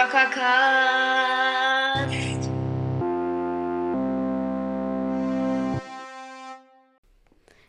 [0.00, 0.48] Zockercast.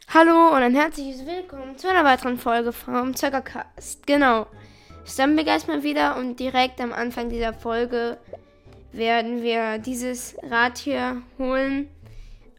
[0.08, 4.08] Hallo und ein herzliches Willkommen zu einer weiteren Folge vom Zockercast.
[4.08, 4.48] Genau.
[5.06, 8.18] Stumble erstmal wieder und direkt am Anfang dieser Folge
[8.94, 11.90] werden wir dieses Rad hier holen.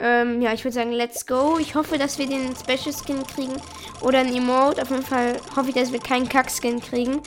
[0.00, 1.56] Ähm, ja, ich würde sagen, let's go.
[1.58, 3.56] Ich hoffe, dass wir den Special Skin kriegen
[4.02, 4.82] oder ein Emote.
[4.82, 7.22] Auf jeden Fall hoffe ich, dass wir keinen Kack-Skin kriegen.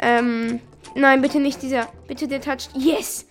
[0.00, 0.60] Ähm,
[0.94, 1.88] nein, bitte nicht dieser.
[2.06, 2.68] Bitte der Touch.
[2.74, 3.26] Yes!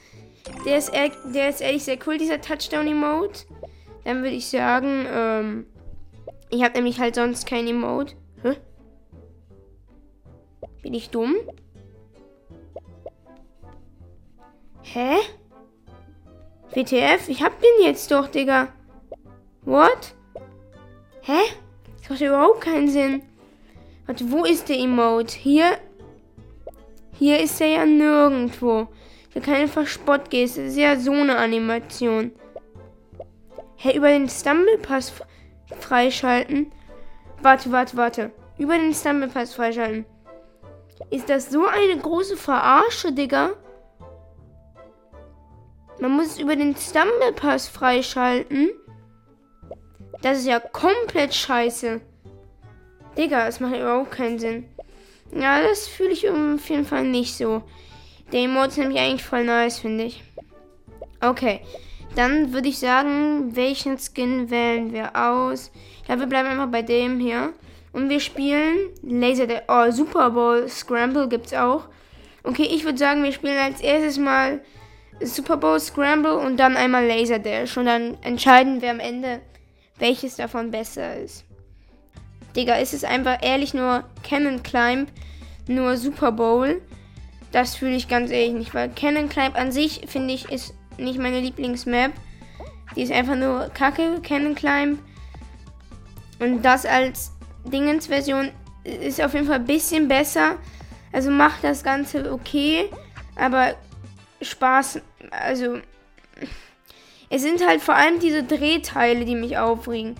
[0.65, 0.91] Der ist,
[1.33, 3.45] der ist ehrlich sehr cool, dieser Touchdown-Emote.
[4.03, 5.65] Dann würde ich sagen, ähm,
[6.49, 8.15] ich habe nämlich halt sonst kein Emote.
[8.43, 8.57] Hä?
[10.81, 11.35] Bin ich dumm?
[14.81, 15.17] Hä?
[16.73, 17.29] WTF?
[17.29, 18.69] Ich hab den jetzt doch, Digga.
[19.63, 20.15] What?
[21.21, 21.39] Hä?
[21.99, 23.21] Das macht überhaupt keinen Sinn.
[24.07, 25.37] Warte, wo ist der Emote?
[25.37, 25.77] Hier?
[27.21, 28.87] Hier ist er ja nirgendwo.
[29.35, 30.63] Der keine Verspottgeste.
[30.63, 32.31] Das ist ja so eine Animation.
[33.75, 35.13] Hä, über den Stumble Pass
[35.79, 36.71] freischalten?
[37.43, 38.31] Warte, warte, warte.
[38.57, 40.07] Über den Stumble Pass freischalten.
[41.11, 43.51] Ist das so eine große Verarsche, Digga?
[45.99, 48.71] Man muss es über den Stumble Pass freischalten.
[50.23, 52.01] Das ist ja komplett scheiße.
[53.15, 54.67] Digga, das macht überhaupt keinen Sinn.
[55.33, 57.63] Ja, das fühle ich auf jeden Fall nicht so.
[58.31, 60.23] Der Emote ist nämlich eigentlich voll nice, finde ich.
[61.21, 61.61] Okay,
[62.15, 65.71] dann würde ich sagen, welchen Skin wählen wir aus?
[66.07, 67.53] Ja, wir bleiben einfach bei dem hier.
[67.93, 69.61] Und wir spielen Laser Day.
[69.67, 71.87] Oh, Super Bowl Scramble gibt's auch.
[72.43, 74.61] Okay, ich würde sagen, wir spielen als erstes mal
[75.21, 77.77] Super Bowl Scramble und dann einmal Laser Dash.
[77.77, 79.41] Und dann entscheiden wir am Ende,
[79.99, 81.45] welches davon besser ist.
[82.55, 85.09] Digga, ist es einfach ehrlich nur Cannon Climb,
[85.67, 86.81] nur Super Bowl.
[87.51, 91.19] Das fühle ich ganz ehrlich nicht, weil Cannon Climb an sich, finde ich, ist nicht
[91.19, 92.11] meine Lieblingsmap.
[92.95, 94.99] Die ist einfach nur kacke, Cannon Climb.
[96.39, 97.31] Und das als
[97.65, 98.51] Dingens-Version
[98.83, 100.57] ist auf jeden Fall ein bisschen besser.
[101.11, 102.89] Also macht das Ganze okay,
[103.35, 103.75] aber
[104.41, 105.77] Spaß, also
[107.29, 110.15] es sind halt vor allem diese Drehteile, die mich aufregen.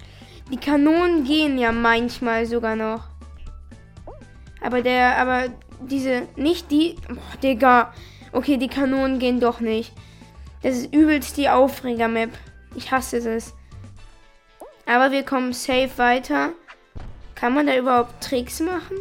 [0.51, 3.03] Die Kanonen gehen ja manchmal sogar noch.
[4.59, 5.45] Aber der, aber
[5.79, 7.93] diese, nicht die, oh, Digga.
[8.33, 9.93] Okay, die Kanonen gehen doch nicht.
[10.61, 12.31] Das ist übelst die Aufreger-Map.
[12.75, 13.53] Ich hasse es.
[14.85, 16.49] Aber wir kommen safe weiter.
[17.35, 18.97] Kann man da überhaupt Tricks machen?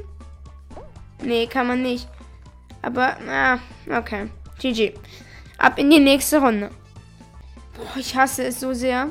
[1.22, 2.08] Nee, kann man nicht.
[2.82, 3.58] Aber, ah,
[3.90, 4.30] okay.
[4.58, 4.94] GG.
[5.58, 6.70] Ab in die nächste Runde.
[7.76, 9.10] Boah, ich hasse es so sehr.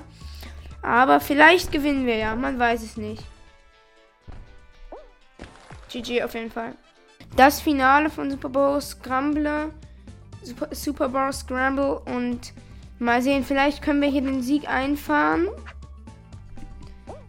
[0.82, 2.36] Aber vielleicht gewinnen wir ja.
[2.36, 3.24] Man weiß es nicht.
[5.90, 6.74] GG auf jeden Fall.
[7.36, 9.72] Das Finale von Super Bowl Scramble.
[10.72, 12.00] Super, Bowl Scramble.
[12.00, 12.54] Und
[13.00, 15.48] mal sehen, vielleicht können wir hier den Sieg einfahren.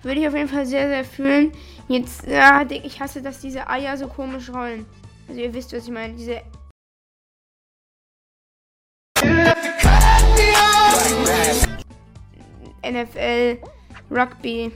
[0.02, 1.52] Würde ich auf jeden Fall sehr, sehr fühlen.
[1.88, 4.86] Jetzt, ja, ich hasse, dass diese Eier so komisch rollen.
[5.28, 6.14] Also ihr wisst, was ich meine.
[6.14, 6.42] Diese
[12.90, 13.58] NFL,
[14.10, 14.72] Rugby.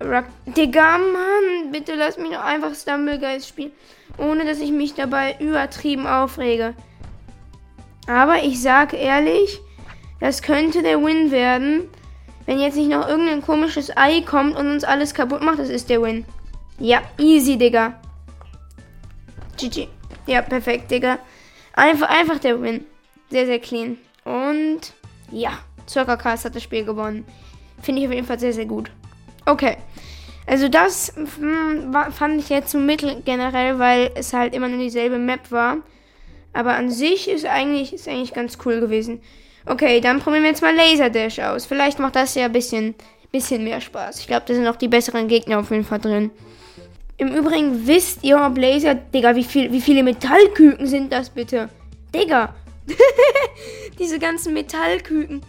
[0.00, 3.72] Rug Digga, Mann, bitte lass mich doch einfach Stumblegeist spielen,
[4.16, 6.74] ohne dass ich mich dabei übertrieben aufrege.
[8.06, 9.60] Aber ich sag ehrlich,
[10.20, 11.88] das könnte der Win werden.
[12.46, 15.90] Wenn jetzt nicht noch irgendein komisches Ei kommt und uns alles kaputt macht, das ist
[15.90, 16.24] der Win.
[16.78, 18.00] Ja, easy, Digga.
[19.58, 19.88] GG.
[20.26, 21.18] Ja, perfekt, Digga.
[21.74, 22.86] Einfach, einfach der Win.
[23.30, 23.98] Sehr, sehr clean.
[24.24, 24.92] Und
[25.30, 27.24] ja, Zuckercast hat das Spiel gewonnen.
[27.82, 28.90] Finde ich auf jeden Fall sehr, sehr gut.
[29.46, 29.76] Okay.
[30.46, 35.18] Also das hm, fand ich jetzt so mittel generell, weil es halt immer nur dieselbe
[35.18, 35.78] Map war.
[36.52, 39.20] Aber an sich ist eigentlich, ist eigentlich ganz cool gewesen.
[39.66, 41.66] Okay, dann probieren wir jetzt mal Laser Dash aus.
[41.66, 42.94] Vielleicht macht das ja ein bisschen,
[43.30, 44.20] bisschen mehr Spaß.
[44.20, 46.30] Ich glaube, da sind auch die besseren Gegner auf jeden Fall drin.
[47.18, 48.94] Im Übrigen wisst ihr, ob Laser...
[48.94, 51.68] Digga, wie, viel, wie viele Metallküken sind das bitte?
[52.14, 52.54] Digga.
[53.98, 55.42] Diese ganzen Metallküken.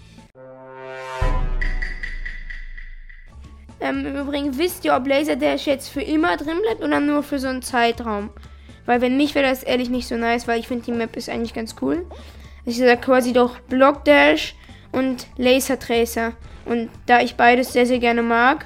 [3.82, 7.24] Ähm, Im Übrigen wisst ihr, ob Laser Dash jetzt für immer drin bleibt oder nur
[7.24, 8.30] für so einen Zeitraum.
[8.86, 11.30] Weil wenn nicht, wäre das ehrlich nicht so nice, weil ich finde, die Map ist
[11.30, 12.06] eigentlich ganz cool.
[12.66, 14.56] Ich sage quasi doch Block Dash
[14.92, 16.34] und Laser Tracer.
[16.66, 18.66] Und da ich beides sehr, sehr gerne mag,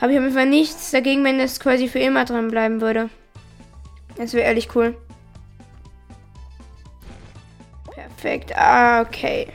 [0.00, 3.08] habe ich auf jeden Fall nichts dagegen, wenn das quasi für immer dran bleiben würde.
[4.16, 4.96] Das wäre ehrlich cool.
[7.94, 8.56] Perfekt.
[8.56, 9.48] Ah, okay.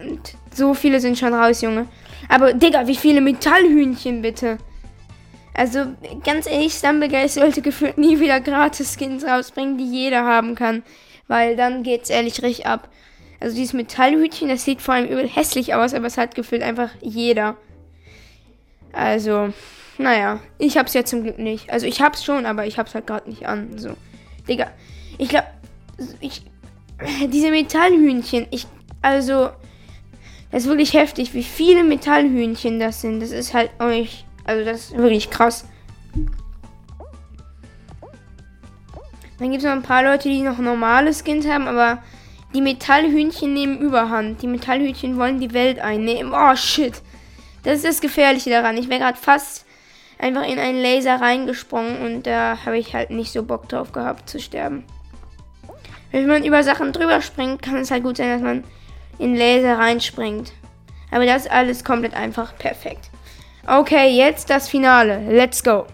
[0.00, 1.86] Und so viele sind schon raus, Junge.
[2.28, 4.58] Aber, Digga, wie viele Metallhühnchen bitte?
[5.54, 5.86] Also
[6.24, 10.82] ganz ehrlich, Stumblegeist sollte gefühlt nie wieder Gratis-Skins rausbringen, die jeder haben kann.
[11.28, 12.88] Weil dann geht's ehrlich richtig ab.
[13.40, 16.90] Also dieses Metallhütchen, das sieht vor allem übel hässlich aus, aber es hat gefühlt einfach
[17.00, 17.56] jeder.
[18.92, 19.52] Also,
[19.98, 21.70] naja, ich hab's ja zum Glück nicht.
[21.70, 23.78] Also ich hab's schon, aber ich hab's halt gerade nicht an.
[23.78, 23.90] So.
[24.48, 24.70] Digga,
[25.18, 25.48] ich glaube,
[26.20, 26.42] ich,
[27.28, 28.66] diese Metallhühnchen, ich,
[29.02, 29.50] also,
[30.54, 33.18] das ist wirklich heftig, wie viele Metallhühnchen das sind.
[33.18, 35.64] Das ist halt euch, also das ist wirklich krass.
[39.40, 42.00] Dann gibt es noch ein paar Leute, die noch normale Skins haben, aber
[42.54, 44.42] die Metallhühnchen nehmen Überhand.
[44.42, 46.32] Die Metallhühnchen wollen die Welt einnehmen.
[46.32, 47.02] Oh shit.
[47.64, 48.76] Das ist das Gefährliche daran.
[48.76, 49.66] Ich wäre gerade fast
[50.20, 54.30] einfach in einen Laser reingesprungen und da habe ich halt nicht so Bock drauf gehabt
[54.30, 54.84] zu sterben.
[56.12, 58.62] Wenn man über Sachen drüber springt, kann es halt gut sein, dass man
[59.18, 60.52] in Laser reinspringt.
[61.10, 63.10] Aber das ist alles komplett einfach perfekt.
[63.66, 65.30] Okay, jetzt das Finale.
[65.30, 65.86] Let's go.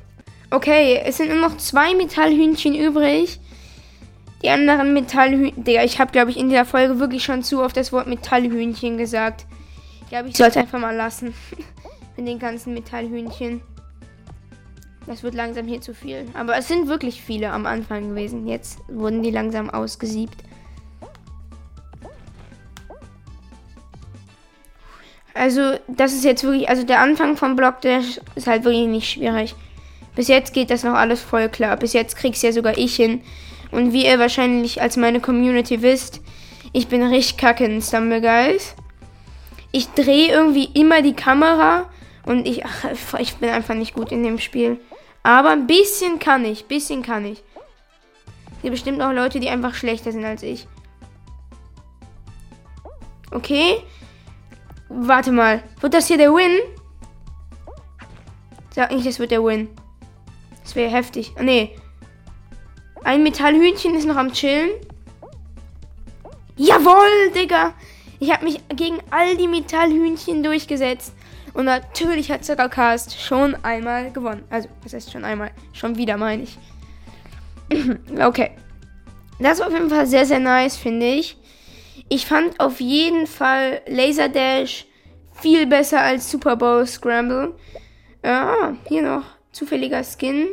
[0.50, 3.38] Okay, es sind nur noch zwei Metallhühnchen übrig.
[4.43, 5.62] Die anderen Metallhühnchen.
[5.62, 8.96] Digga, ich habe, glaube ich, in dieser Folge wirklich schon zu oft das Wort Metallhühnchen
[8.96, 9.46] gesagt.
[10.02, 11.34] Ich glaube, ich sollte einfach mal lassen.
[12.16, 13.62] Mit den ganzen Metallhühnchen.
[15.06, 16.26] Das wird langsam hier zu viel.
[16.34, 18.46] Aber es sind wirklich viele am Anfang gewesen.
[18.46, 20.37] Jetzt wurden die langsam ausgesiebt.
[25.40, 28.00] Also, das ist jetzt wirklich, also der Anfang vom Block, der
[28.34, 29.54] ist halt wirklich nicht schwierig.
[30.14, 31.78] Bis jetzt geht das noch alles voll klar.
[31.78, 33.22] Bis jetzt krieg's ja sogar ich hin.
[33.70, 36.20] Und wie ihr wahrscheinlich als meine Community wisst,
[36.75, 38.75] ich bin richtig kacke in Stumble Guys.
[39.72, 41.88] Ich drehe irgendwie immer die Kamera
[42.26, 44.78] und ich, ach, ich bin einfach nicht gut in dem Spiel.
[45.22, 46.66] Aber ein bisschen kann ich.
[46.66, 47.42] Bisschen kann ich.
[48.56, 50.66] Es gibt bestimmt auch Leute, die einfach schlechter sind als ich.
[53.31, 53.82] Okay.
[54.90, 55.62] Warte mal.
[55.81, 56.58] Wird das hier der Win?
[58.75, 59.69] Sag nicht, das wird der Win.
[60.64, 61.32] Das wäre heftig.
[61.38, 61.76] Oh, nee.
[63.04, 64.70] Ein Metallhühnchen ist noch am Chillen.
[66.56, 67.72] Jawohl, Digga.
[68.19, 71.14] Ich habe mich gegen all die Metallhühnchen durchgesetzt.
[71.54, 74.44] Und natürlich hat Zuckercast schon einmal gewonnen.
[74.50, 75.52] Also, was heißt schon einmal?
[75.72, 76.58] Schon wieder, meine ich.
[78.20, 78.50] okay.
[79.38, 81.39] Das war auf jeden Fall sehr, sehr nice, finde ich.
[82.12, 84.85] Ich fand auf jeden Fall Laser Dash
[85.41, 87.55] viel besser als Super Bowl Scramble.
[88.25, 89.23] Ja, hier noch
[89.53, 90.49] zufälliger Skin.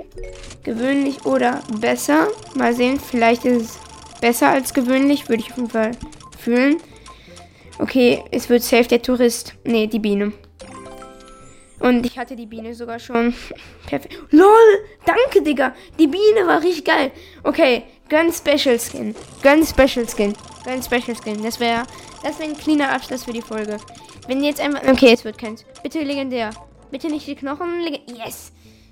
[0.63, 2.27] Gewöhnlich oder besser.
[2.55, 3.79] Mal sehen, vielleicht ist es
[4.21, 5.29] besser als gewöhnlich.
[5.29, 5.91] Würde ich auf jeden Fall
[6.37, 6.77] fühlen.
[7.79, 9.55] Okay, es wird safe der Tourist.
[9.63, 10.33] Nee, die Biene.
[11.79, 13.33] Und ich hatte die Biene sogar schon.
[13.87, 14.15] Perfekt.
[14.29, 14.85] LOL!
[15.05, 15.73] Danke, Digga!
[15.97, 17.11] Die Biene war richtig geil.
[17.43, 19.15] Okay, ganz Special Skin.
[19.41, 20.35] Ganz Special Skin.
[20.67, 21.41] Ganz Special Skin.
[21.41, 21.83] Das wäre
[22.23, 23.77] das wär ein cleaner Abschluss für die Folge.
[24.27, 24.83] Wenn jetzt einfach.
[24.85, 25.63] Okay, es wird keins.
[25.81, 26.49] Bitte legendär.
[26.91, 27.87] Bitte nicht die Knochen.
[28.07, 28.51] Yes!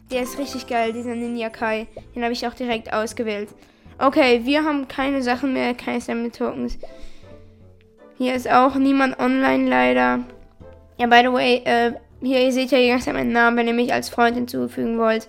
[0.10, 1.88] Der ist richtig geil, dieser Ninja Kai.
[2.16, 3.50] Den habe ich auch direkt ausgewählt.
[3.98, 6.78] Okay, wir haben keine Sachen mehr, keine Sammel Tokens.
[8.18, 10.20] Hier ist auch niemand online leider.
[10.98, 13.68] Ja, by the way, äh, hier, ihr seht ja die ganze Zeit meinen Namen, wenn
[13.68, 15.28] ihr mich als Freund hinzufügen wollt.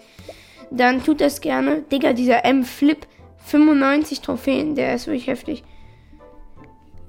[0.70, 1.82] Dann tut das gerne.
[1.90, 3.04] Digga, dieser M-Flip.
[3.46, 5.62] 95 Trophäen, der ist wirklich heftig.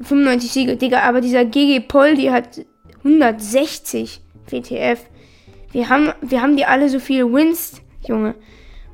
[0.01, 2.65] 95 Siege, Digga, aber dieser GG Poldi hat
[3.03, 5.05] 160 WTF.
[5.71, 8.35] Wir haben, wir haben die alle so viele Wins, Junge.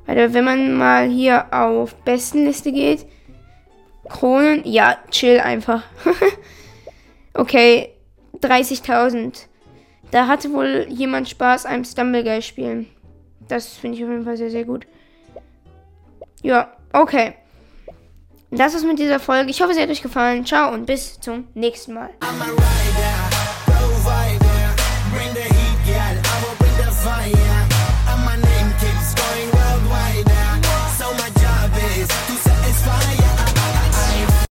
[0.06, 3.06] Weil wenn man mal hier auf Bestenliste geht,
[4.10, 5.84] Kronen, ja, chill einfach.
[7.34, 7.94] okay,
[8.42, 9.48] 30.000.
[10.12, 12.88] Da hatte wohl jemand Spaß einem Stumbleguy spielen.
[13.48, 14.86] Das finde ich auf jeden Fall sehr, sehr gut.
[16.42, 17.36] Ja, okay.
[18.56, 19.50] Das ist mit dieser Folge.
[19.50, 20.46] Ich hoffe, sie hat euch gefallen.
[20.46, 22.10] Ciao und bis zum nächsten Mal.